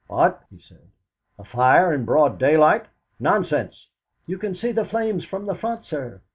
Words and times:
"What?" 0.07 0.41
he 0.49 0.57
said. 0.59 0.89
"A 1.37 1.43
fire 1.43 1.93
in 1.93 2.05
broad 2.05 2.39
daylight! 2.39 2.87
Nonsense!" 3.19 3.87
"You 4.25 4.39
can 4.39 4.55
see 4.55 4.71
the 4.71 4.83
flames 4.83 5.25
from 5.25 5.45
the 5.45 5.53
front, 5.53 5.85
sir." 5.85 6.21